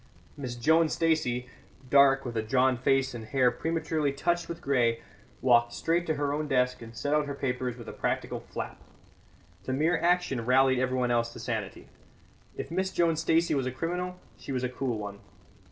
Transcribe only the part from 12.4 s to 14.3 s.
If Miss Joan Stacey was a criminal,